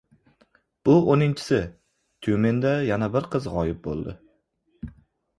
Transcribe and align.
Bu 0.87 0.93
o‘ninchisi: 1.15 1.59
Tyumenda 2.27 2.71
yana 2.87 3.09
bir 3.17 3.27
qiz 3.35 3.45
g‘oyib 3.57 3.83
bo‘ldi 3.89 4.15